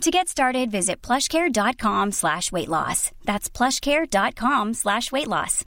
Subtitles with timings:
[0.00, 3.10] To get started, visit plushcare.com slash weight loss.
[3.24, 5.64] That's plushcare.com slash weight loss.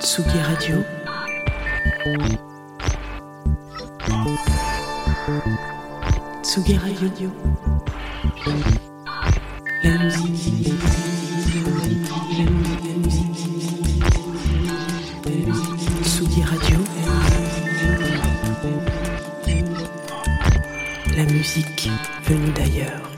[0.00, 0.84] Tsugi Radio.
[6.42, 7.30] Tsugi Radio.
[16.02, 16.85] Tsugi Radio.
[21.16, 21.88] La musique
[22.24, 23.10] venue d'ailleurs.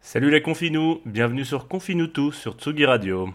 [0.00, 3.30] Salut les confinous, bienvenue sur Confinou tout sur Tsugi Radio.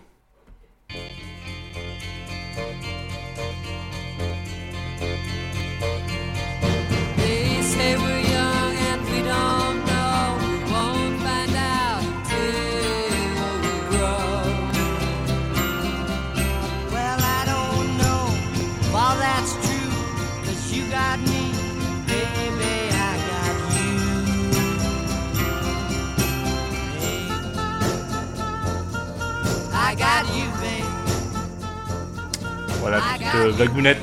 [32.82, 34.02] Voilà, petite euh, blagounette,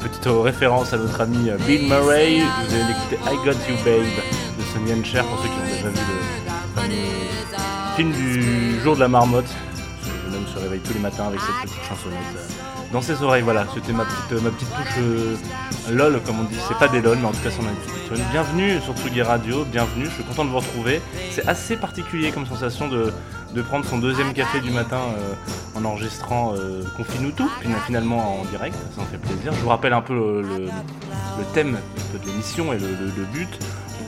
[0.00, 2.38] petite référence à notre ami euh, Bill Murray.
[2.66, 4.04] Vous allez écouter I Got You Babe
[4.58, 6.00] de Sonny Cher pour ceux qui ont déjà vu
[6.88, 9.48] le film du jour de la marmotte.
[10.02, 13.22] Ce jeune homme se réveille tous les matins avec cette petite chansonnette euh, dans ses
[13.22, 13.42] oreilles.
[13.42, 16.56] Voilà, c'était ma petite, ma petite touche LOL, comme on dit.
[16.68, 18.22] C'est pas des LOL, mais en tout cas, son intitulé.
[18.30, 20.06] Bienvenue sur Tsugi Radio, bienvenue.
[20.06, 21.00] Je suis content de vous retrouver.
[21.30, 23.12] C'est assez particulier comme sensation de,
[23.54, 28.40] de prendre son deuxième café du matin euh, en enregistrant euh, Confine-nous tout, puis finalement
[28.40, 28.76] en direct.
[28.94, 29.52] Ça en fait plaisir.
[29.52, 30.68] Je vous rappelle un peu le, le-
[31.54, 31.78] thème
[32.12, 33.48] de l'émission et le, but.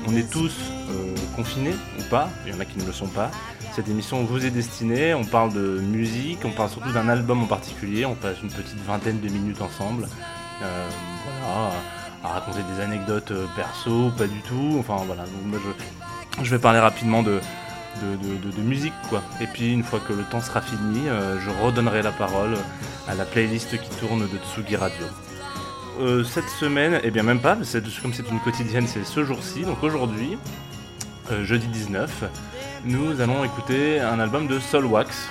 [0.06, 0.54] On est tous
[0.90, 3.30] euh, confinés ou pas, il y en a qui ne le sont pas.
[3.74, 7.46] Cette émission vous est destinée, on parle de musique, on parle surtout d'un album en
[7.46, 10.08] particulier, on passe une petite vingtaine de minutes ensemble.
[10.62, 10.88] Euh,
[11.42, 11.70] voilà,
[12.24, 14.76] à raconter des anecdotes euh, perso, pas du tout.
[14.78, 15.58] Enfin voilà, moi
[16.42, 17.40] je vais parler rapidement de,
[18.00, 19.22] de, musique quoi.
[19.40, 22.56] Et puis une fois que le temps sera fini, euh, je redonnerai la parole
[23.08, 25.06] à la playlist qui tourne de Tsugi Radio.
[26.00, 27.56] Euh, cette semaine, et bien même pas,
[28.02, 30.38] comme c'est une quotidienne, c'est ce jour-ci, donc aujourd'hui,
[31.30, 32.24] euh, jeudi 19,
[32.84, 35.28] nous allons écouter un album de Solwax.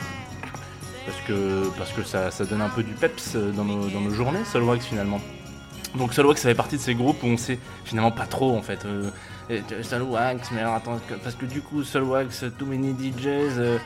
[1.05, 4.11] Parce que, parce que ça, ça donne un peu du peps dans nos, dans nos
[4.11, 5.19] journées, Solwax finalement.
[5.95, 8.61] Donc Solwax ça fait partie de ces groupes où on sait finalement pas trop en
[8.61, 8.85] fait.
[8.85, 9.09] Euh,
[9.81, 13.77] Solwax, mais alors attends, parce que du coup Solwax, Too Many DJs, euh,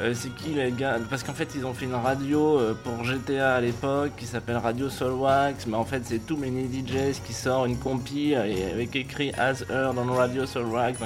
[0.00, 0.96] euh, c'est qui les gars?
[1.10, 4.56] Parce qu'en fait ils ont fait une radio euh, pour GTA à l'époque qui s'appelle
[4.56, 8.72] Radio Solwax, mais en fait c'est Too Many DJs qui sort une compi euh, et
[8.72, 11.00] avec écrit As Heard dans Radio Solwax.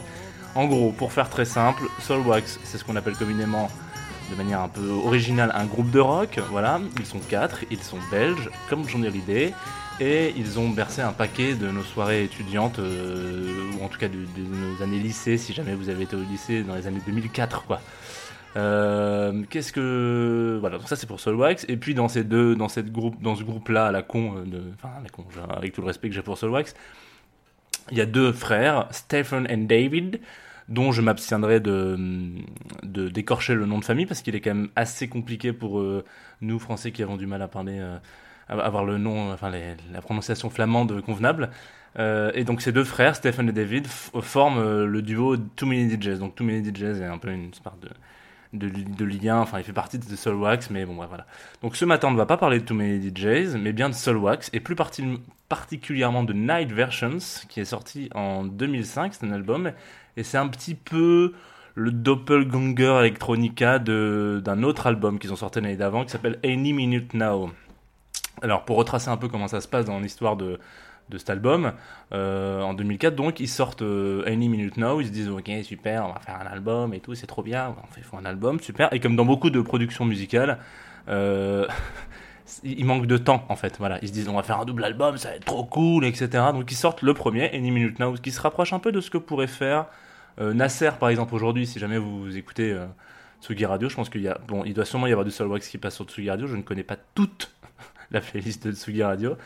[0.54, 3.68] En gros, pour faire très simple, Solwax c'est ce qu'on appelle communément
[4.30, 7.98] de manière un peu originale un groupe de rock, voilà, ils sont quatre, ils sont
[8.10, 9.52] belges, comme j'en ai l'idée,
[10.00, 14.08] et ils ont bercé un paquet de nos soirées étudiantes, euh, ou en tout cas
[14.08, 17.64] de, nos années lycée, si jamais vous avez été au lycée dans les années 2004,
[17.64, 17.80] quoi.
[18.56, 22.68] Euh, Qu'est-ce que voilà donc ça c'est pour Solwax et puis dans ces deux dans
[22.68, 24.70] cette groupe dans ce groupe là la con euh,
[25.50, 26.72] avec tout le respect que j'ai pour Solwax
[27.90, 30.20] il y a deux frères Stephen et David
[30.68, 31.98] dont je m'abstiendrai de,
[32.84, 35.84] de d'écorcher le nom de famille parce qu'il est quand même assez compliqué pour
[36.40, 37.80] nous français qui avons du mal à parler
[38.48, 41.50] avoir le nom enfin la prononciation flamande convenable
[41.96, 45.88] Euh, et donc ces deux frères Stephen et David forment euh, le duo Too Many
[45.90, 47.88] DJs donc Too Many DJs est un peu une sorte de
[48.52, 51.26] de, de lien, enfin il fait partie de Soulwax, mais bon ouais, voilà.
[51.62, 53.94] Donc ce matin on ne va pas parler de Too Many DJs, mais bien de
[53.94, 57.18] Soulwax, et plus parti- particulièrement de Night Versions,
[57.48, 59.72] qui est sorti en 2005, c'est un album,
[60.16, 61.32] et c'est un petit peu
[61.74, 67.14] le doppelganger electronica d'un autre album qu'ils ont sorti l'année d'avant, qui s'appelle Any Minute
[67.14, 67.50] Now.
[68.42, 70.58] Alors pour retracer un peu comment ça se passe dans l'histoire de,
[71.16, 71.72] cet album,
[72.12, 76.06] euh, en 2004 donc ils sortent euh, Any Minute Now, ils se disent ok super,
[76.06, 78.92] on va faire un album et tout, c'est trop bien, on fait un album, super,
[78.92, 80.58] et comme dans beaucoup de productions musicales,
[81.08, 81.68] euh,
[82.64, 84.84] il manque de temps en fait, voilà, ils se disent on va faire un double
[84.84, 86.28] album, ça va être trop cool, etc.
[86.52, 89.10] Donc ils sortent le premier, Any Minute Now, qui se rapproche un peu de ce
[89.10, 89.86] que pourrait faire
[90.40, 92.86] euh, Nasser par exemple aujourd'hui, si jamais vous écoutez euh,
[93.40, 95.68] Tsugi Radio, je pense qu'il y a, bon, il doit sûrement y avoir du Soulwax
[95.68, 97.53] qui passe sur Tsugi Radio, je ne connais pas toute
[98.14, 99.36] la playlist de Tsugi Radio.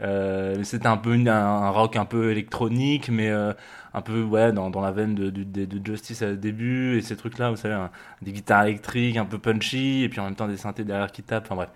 [0.00, 3.52] Euh, c'était un peu un, rock un peu électronique, mais euh,
[3.94, 7.16] un peu ouais dans, dans la veine de, de, de- Justice au début et ces
[7.16, 7.76] trucs-là, vous savez,
[8.22, 11.22] des guitares électriques un peu punchy et puis en même temps des synthés derrière qui
[11.22, 11.44] tapent.
[11.46, 11.68] Enfin bref,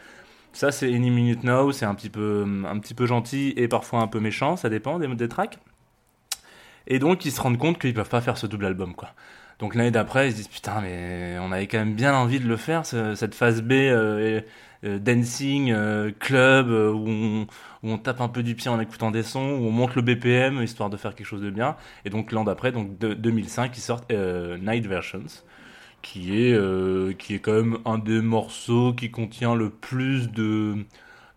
[0.53, 4.01] ça c'est Any Minute Now, c'est un petit peu un petit peu gentil et parfois
[4.01, 5.59] un peu méchant, ça dépend des, des tracks.
[6.87, 9.11] Et donc ils se rendent compte qu'ils peuvent pas faire ce double album quoi.
[9.59, 12.49] Donc l'année d'après, ils se disent putain mais on avait quand même bien envie de
[12.49, 14.41] le faire ce- cette phase B euh,
[14.83, 17.47] dancing euh, club euh, où
[17.83, 20.63] on, tape un peu du pied en écoutant des sons, où on monte le BPM
[20.63, 21.77] histoire de faire quelque chose de bien.
[22.05, 25.25] Et donc l'an d'après, donc de- 2005, ils sortent euh, Night Versions,
[26.03, 30.77] qui est euh, qui est quand même un des morceaux qui contient le plus de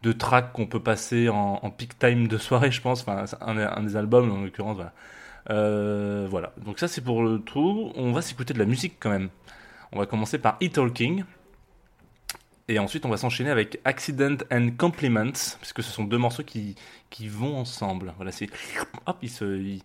[0.03, 3.01] de tracks qu'on peut passer en, peak time de soirée, je pense.
[3.01, 4.75] Enfin, un, un des albums en l'occurrence.
[4.75, 4.93] Voilà.
[5.49, 6.53] Euh, voilà.
[6.65, 7.91] Donc ça c'est pour le trou.
[7.95, 9.29] On va s'écouter de la musique quand même.
[9.91, 11.23] On va commencer par E-Talking.
[12.71, 16.43] Et ensuite, on va s'enchaîner avec Accident and Compliments, parce que ce sont deux morceaux
[16.43, 16.75] qui,
[17.09, 18.13] qui vont ensemble.
[18.15, 18.47] Voilà, c'est.
[19.05, 19.77] Hop, ils se,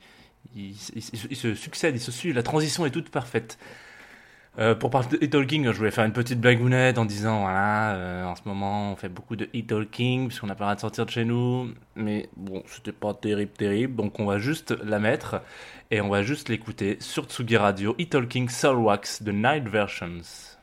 [0.54, 3.58] ils, se succèdent, ils se suivent, la transition est toute parfaite.
[4.60, 8.24] Euh, pour parler de e-talking, je voulais faire une petite blagounette en disant voilà, euh,
[8.24, 11.04] en ce moment on fait beaucoup de e-talking puisqu'on n'a pas le droit de sortir
[11.04, 15.42] de chez nous, mais bon, c'était pas terrible, terrible, donc on va juste la mettre
[15.90, 20.55] et on va juste l'écouter sur Tsugi Radio, e-talking Soul Wax de Night Versions.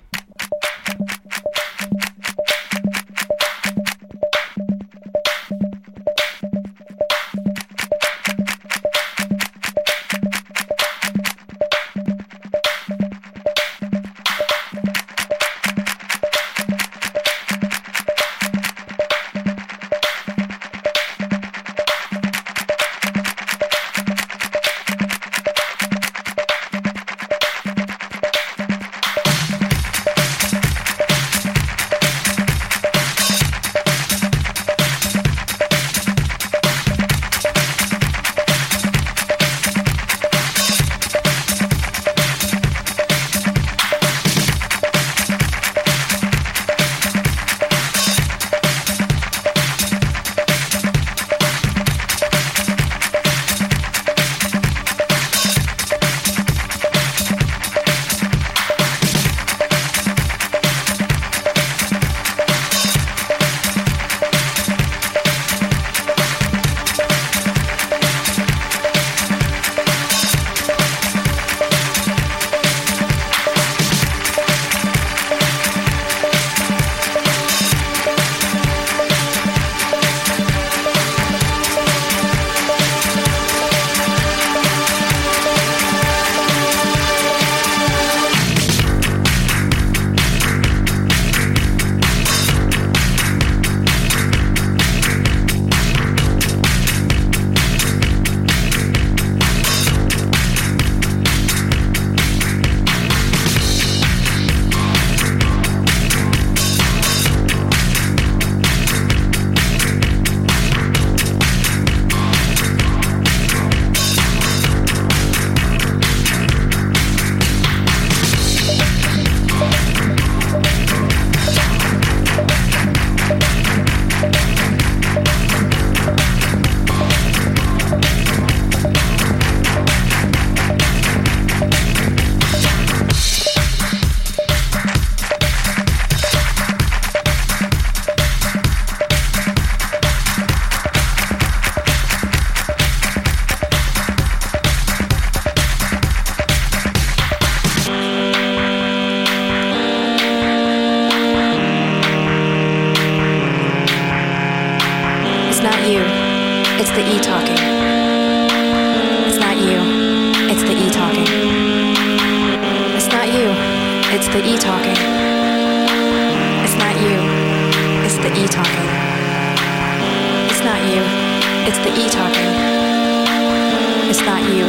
[174.13, 174.67] It's not you.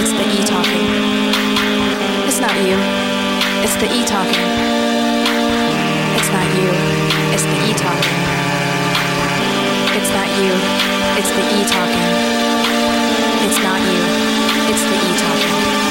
[0.00, 0.88] It's the E talking.
[2.26, 2.74] It's not you.
[3.62, 4.50] It's the E talking.
[6.18, 6.70] It's not you.
[7.30, 8.18] It's the E talking.
[9.94, 10.52] It's not you.
[11.14, 12.10] It's the E talking.
[13.46, 14.02] It's not you.
[14.68, 15.83] It's the E talking.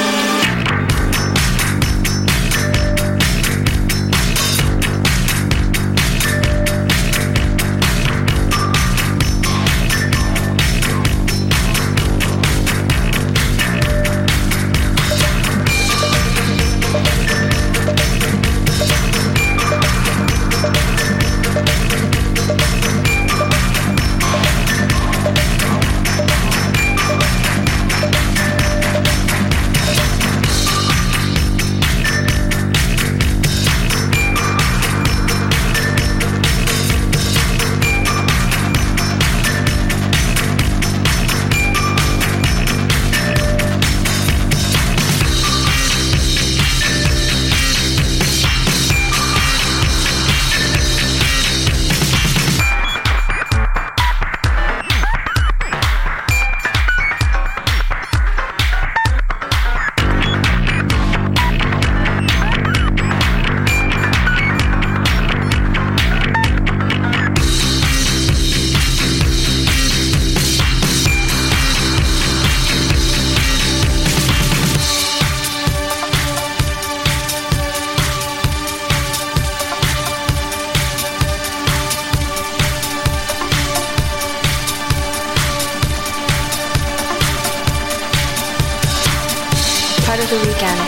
[90.33, 90.81] The weekend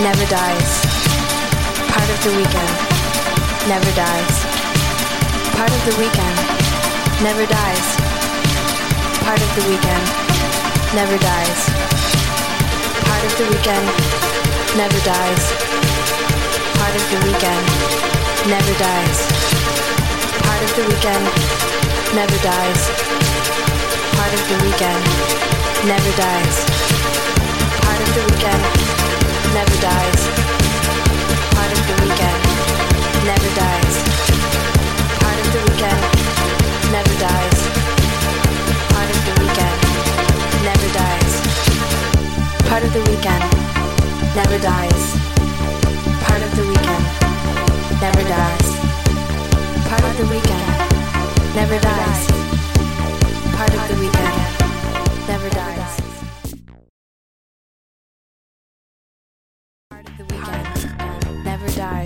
[0.00, 0.70] never dies.
[1.92, 2.72] Part of the weekend
[3.68, 4.34] never dies.
[5.52, 6.36] Part of the weekend
[7.20, 7.86] never dies.
[9.20, 10.04] Part of the weekend
[10.96, 11.60] never dies.
[13.04, 13.86] Part of the weekend
[14.80, 15.44] never dies.
[16.80, 17.64] Part of the weekend
[18.48, 19.18] never dies.
[20.40, 21.24] Part of the weekend
[22.16, 22.80] never dies.
[24.16, 25.04] Part of the weekend
[25.84, 26.73] never dies.
[28.14, 28.62] Part of the weekend
[29.54, 30.22] never dies.
[31.50, 32.42] Part of the weekend
[33.26, 33.94] never dies.
[35.18, 36.00] Part of the weekend
[36.94, 37.58] never dies.
[38.94, 39.78] Part of the weekend
[40.62, 41.34] never dies.
[42.70, 43.44] Part of the weekend
[44.38, 45.02] never dies.
[46.22, 47.04] Part of the weekend
[47.98, 48.68] never dies.
[49.90, 50.66] Part of the weekend
[51.58, 52.26] never dies.
[53.58, 54.53] Part of the weekend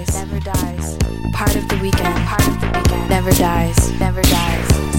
[0.04, 0.14] dies.
[0.14, 0.96] Never dies.
[1.32, 2.14] Part of the weekend.
[2.26, 4.00] Part of the weekend never dies.
[4.00, 4.97] Never dies.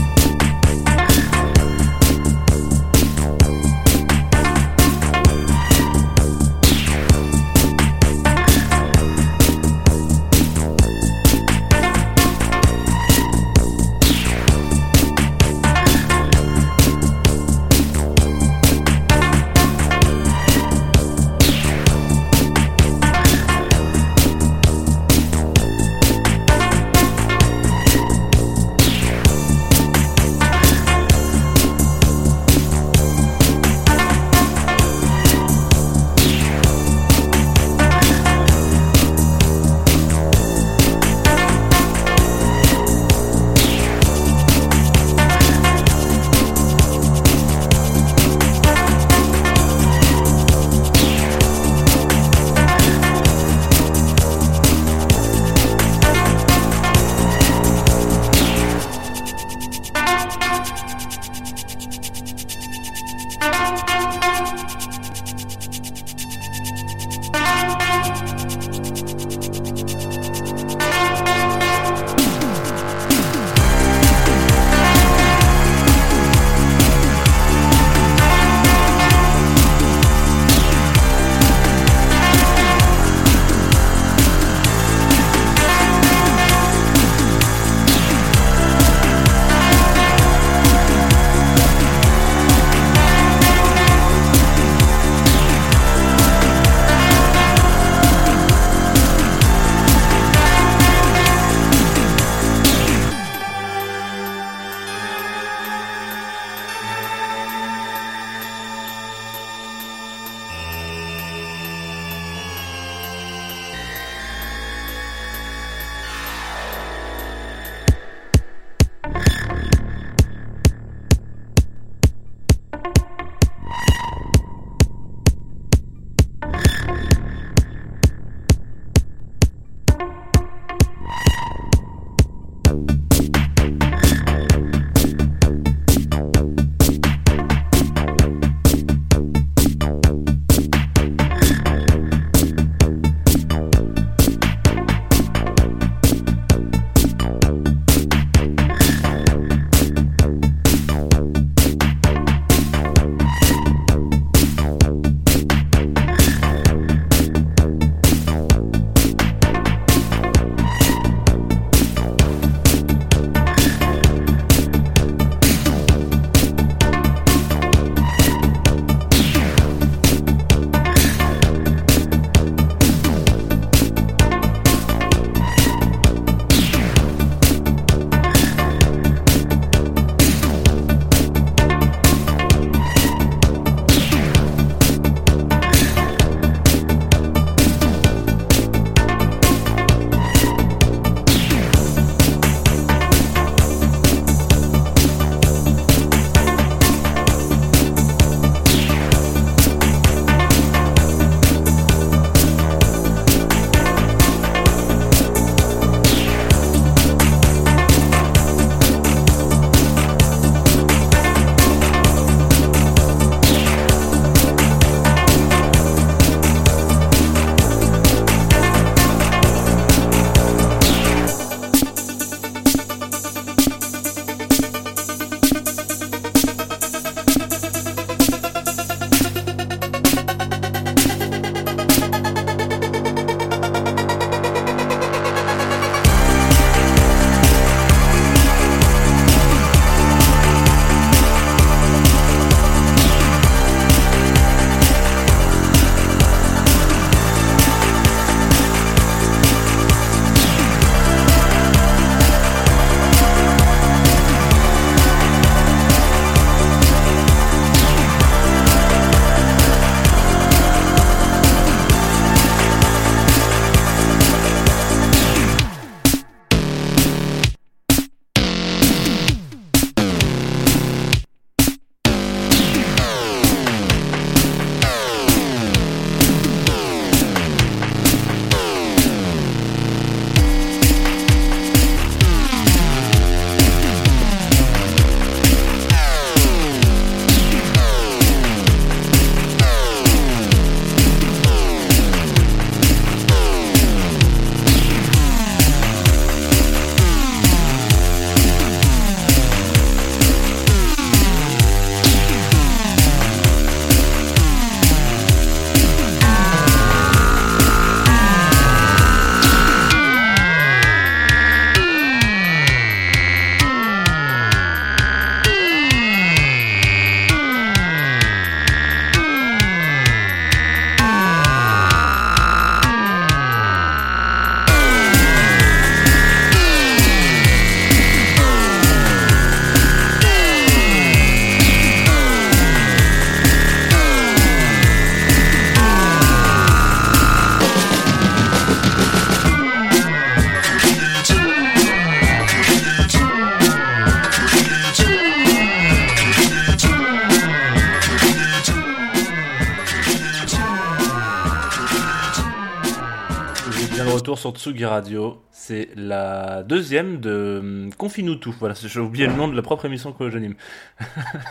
[354.40, 355.42] Sur Tsugi Radio.
[355.52, 358.56] C'est la deuxième de hum, Confine-nous tout.
[358.58, 360.56] Voilà, j'ai oublié le nom de la propre émission que j'anime.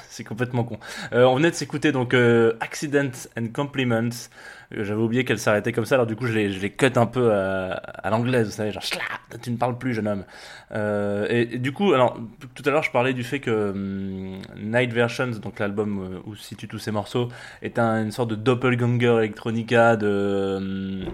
[0.09, 0.79] c'est complètement con.
[1.13, 4.09] Euh, on venait de s'écouter donc euh, Accidents and Compliments.
[4.75, 7.33] Euh, J'avais oublié qu'elle s'arrêtait comme ça, alors du coup je les cut un peu
[7.33, 8.83] à, l'anglaise, vous savez, genre
[9.43, 10.25] tu ne parles plus, jeune homme.
[11.31, 12.19] Et, du coup, alors
[12.55, 16.43] tout à l'heure je parlais du fait que hum, Night Versions, donc l'album où se
[16.43, 17.29] situent tous ces morceaux,
[17.61, 21.05] est un- une sorte de doppelganger electronica de hum,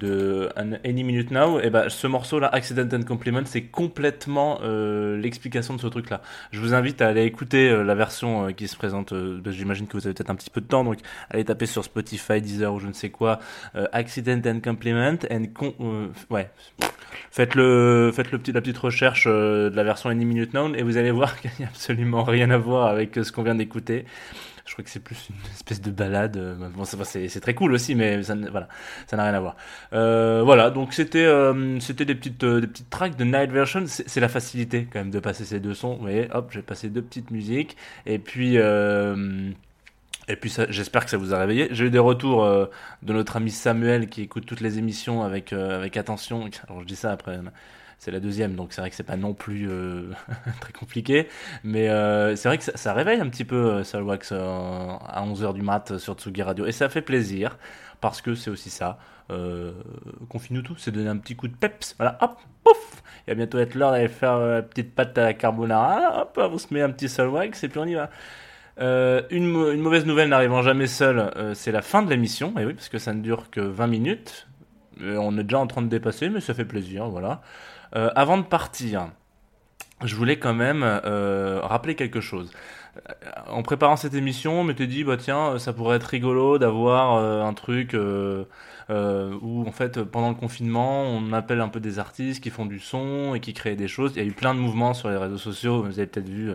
[0.00, 5.16] de An- Any Minute Now, et ben ce morceau-là, Accident and Compliment, c'est complètement euh,
[5.18, 6.22] l'explication de ce truc-là.
[6.50, 9.12] Je vous invite à aller écouter euh, la version euh, qui se présente.
[9.46, 10.98] J'imagine que vous avez peut-être un petit peu de temps, donc
[11.30, 13.38] allez taper sur Spotify, Deezer ou je ne sais quoi,
[13.92, 15.44] Accident and Compliment, and
[16.30, 16.50] ouais.
[17.30, 21.10] Faites le, faites la petite recherche de la version Any Minute Now et vous allez
[21.10, 24.04] voir qu'il n'y a absolument rien à voir avec ce qu'on vient d'écouter.
[24.70, 26.36] Je crois que c'est plus une espèce de balade.
[26.36, 28.68] euh, Bon, c'est- très cool aussi, mais ça, voilà,
[29.16, 29.56] n'a rien à voir.
[29.92, 33.82] Euh, voilà, donc c'était euh, des petites tracks de Night Version.
[33.88, 35.94] C'est la facilité quand même de passer ces deux sons.
[35.96, 38.58] Vous voyez, hop, j'ai passé deux petites musiques et puis.
[40.68, 41.66] j'espère que ça vous a réveillé.
[41.72, 45.96] J'ai eu des retours de notre ami Samuel qui écoute toutes les émissions avec avec
[45.96, 46.48] attention.
[46.68, 47.40] Alors je dis ça après,
[48.00, 50.10] c'est la deuxième, donc c'est vrai que c'est pas non plus euh,
[50.60, 51.28] très compliqué,
[51.64, 54.38] mais euh, c'est vrai que ça, réveille un petit peu euh, Solwax euh,
[55.06, 57.58] à 11h du mat sur Tsugi Radio et ça fait plaisir
[58.00, 58.98] parce que c'est aussi ça.
[59.30, 59.72] Euh,
[60.30, 61.94] Confine-nous tout, c'est donner un petit coup de peps.
[61.98, 65.34] Voilà, hop, pouf Il va bientôt être l'heure d'aller faire la petite pâte à la
[65.34, 66.22] carbonara.
[66.22, 68.08] Hop, on se met un petit Solwax et puis on y va.
[69.30, 72.54] Une, mau- une mauvaise nouvelle n'arrivant jamais seule, c'est la fin de l'émission.
[72.58, 74.48] Et oui, parce que ça ne dure que 20 minutes.
[75.02, 77.42] On est déjà en train de dépasser, mais ça fait plaisir, voilà.
[77.96, 79.08] Euh, avant de partir,
[80.04, 82.50] je voulais quand même euh, rappeler quelque chose.
[82.96, 83.12] Euh,
[83.48, 87.54] En préparant cette émission, on m'était dit, bah tiens, ça pourrait être rigolo d'avoir un
[87.54, 87.96] truc
[88.90, 92.66] euh, où en fait pendant le confinement, on appelle un peu des artistes qui font
[92.66, 94.12] du son et qui créent des choses.
[94.16, 95.82] Il y a eu plein de mouvements sur les réseaux sociaux.
[95.82, 96.54] Vous avez peut-être vu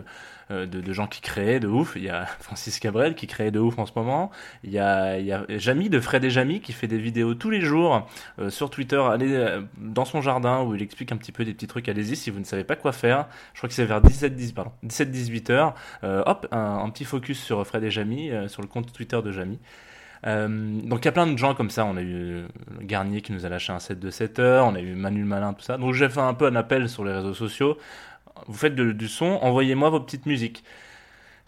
[0.52, 1.94] euh, de, de gens qui créaient de ouf.
[1.96, 4.30] Il y a Francis Cabrel qui crée de ouf en ce moment.
[4.62, 7.34] Il y a, il y a Jamy de Fred et Jamy qui fait des vidéos
[7.34, 8.96] tous les jours euh, sur Twitter.
[8.96, 11.88] Allez euh, dans son jardin où il explique un petit peu des petits trucs.
[11.88, 13.26] Allez-y si vous ne savez pas quoi faire.
[13.54, 15.74] Je crois que c'est vers 17 10 pardon 17 18 heures.
[16.04, 19.32] Euh, hop, un, un petit focus sur Fred et Jamy sur le compte Twitter de
[19.32, 19.58] Jamy.
[20.26, 21.84] Euh, donc il y a plein de gens comme ça.
[21.84, 22.46] On a eu euh,
[22.80, 24.66] Garnier qui nous a lâché un set de 7 heures.
[24.66, 25.76] On a eu Manu Malin, tout ça.
[25.76, 27.76] Donc j'ai fait un peu un appel sur les réseaux sociaux.
[28.46, 30.62] Vous faites du son, envoyez-moi vos petites musiques.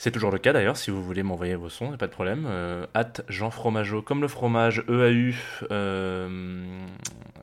[0.00, 2.46] C'est toujours le cas d'ailleurs, si vous voulez m'envoyer vos sons, a pas de problème.
[2.48, 5.34] Euh, at Jean Fromageau, comme le fromage, EAU,
[5.72, 6.78] euh,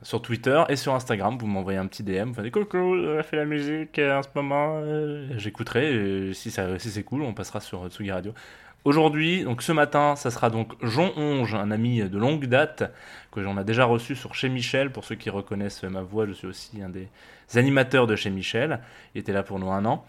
[0.02, 1.38] sur Twitter et sur Instagram.
[1.38, 4.82] Vous m'envoyez un petit DM, vous dites coucou, j'ai fait la musique en ce moment,
[5.38, 6.32] j'écouterai.
[6.34, 8.34] Si, si c'est cool, on passera sur Tsugi Radio.
[8.86, 12.84] Aujourd'hui, donc ce matin, ça sera donc Jean Onge, un ami de longue date
[13.32, 14.92] que j'en a déjà reçu sur chez Michel.
[14.92, 17.10] Pour ceux qui reconnaissent ma voix, je suis aussi un des
[17.56, 18.80] animateurs de chez Michel.
[19.16, 20.06] Il était là pour nous un an.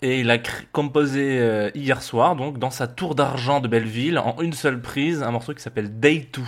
[0.00, 0.38] Et il a
[0.72, 5.22] composé euh, hier soir, donc dans sa tour d'argent de Belleville, en une seule prise,
[5.22, 6.40] un morceau qui s'appelle Day 2,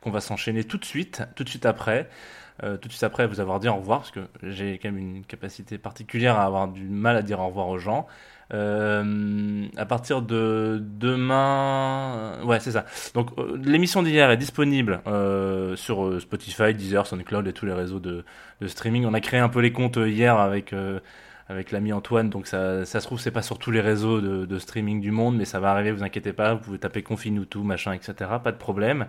[0.00, 2.08] qu'on va s'enchaîner tout de suite, tout de suite après.
[2.62, 4.98] Euh, tout de suite après vous avoir dit au revoir, parce que j'ai quand même
[4.98, 8.06] une capacité particulière à avoir du mal à dire au revoir aux gens.
[8.52, 12.84] Euh, à partir de demain, ouais c'est ça.
[13.14, 17.72] Donc euh, l'émission d'hier est disponible euh, sur euh, Spotify, Deezer, SoundCloud et tous les
[17.72, 18.24] réseaux de,
[18.60, 19.04] de streaming.
[19.06, 20.74] On a créé un peu les comptes hier avec
[21.50, 25.00] avec l'ami Antoine, donc ça, se trouve c'est pas sur tous les réseaux de, streaming
[25.00, 26.54] du monde, mais ça va arriver, vous inquiétez pas.
[26.54, 28.30] Vous pouvez taper confine ou tout, machin, etc.
[28.42, 29.06] Pas de problème.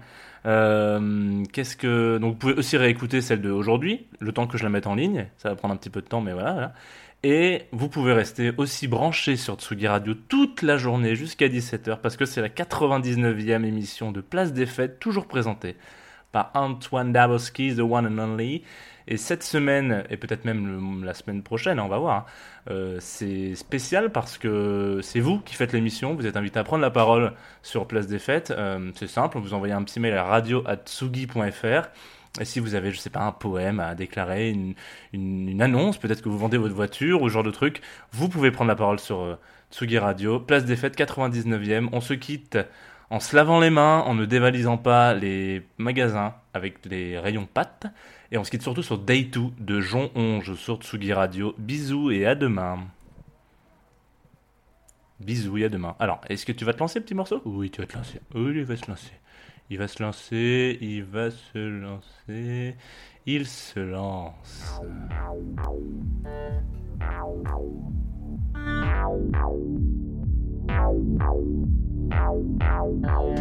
[0.47, 4.63] Euh, Qu'est-ce que donc vous pouvez aussi réécouter celle de aujourd'hui, le temps que je
[4.63, 5.27] la mette en ligne.
[5.37, 6.53] Ça va prendre un petit peu de temps, mais voilà.
[6.53, 6.73] voilà.
[7.23, 12.17] Et vous pouvez rester aussi branché sur Tsugi Radio toute la journée jusqu'à 17h parce
[12.17, 15.75] que c'est la 99e émission de Place des Fêtes, toujours présentée
[16.31, 18.63] par Antoine Dabrowski, the one and only.
[19.07, 22.25] Et cette semaine, et peut-être même la semaine prochaine, on va voir, hein,
[22.69, 26.13] euh, c'est spécial parce que c'est vous qui faites l'émission.
[26.15, 28.51] Vous êtes invité à prendre la parole sur Place des Fêtes.
[28.51, 31.89] Euh, c'est simple, vous envoyez un petit mail à radio.tsugi.fr.
[32.39, 34.55] Et si vous avez, je sais pas, un poème à déclarer,
[35.11, 37.81] une annonce, peut-être que vous vendez votre voiture ou ce genre de truc,
[38.13, 39.35] vous pouvez prendre la parole sur euh,
[39.71, 40.39] Tsugi Radio.
[40.39, 41.89] Place des Fêtes 99e.
[41.91, 42.57] On se quitte
[43.11, 47.85] en se lavant les mains, en ne dévalisant pas les magasins avec les rayons pâtes.
[48.31, 51.53] Et on se quitte surtout sur Day 2 de Jon Onge sur Tsugi Radio.
[51.57, 52.79] Bisous et à demain.
[55.19, 55.93] Bisous et à demain.
[55.99, 57.41] Alors, est-ce que tu vas te lancer, petit morceau?
[57.43, 58.21] Oui, tu vas te lancer.
[58.33, 59.11] Oui, il va se lancer.
[59.69, 62.77] Il va se lancer, il va se lancer.
[63.25, 64.81] Il se lance.
[70.69, 71.55] Ow, ow,
[72.11, 73.31] ow.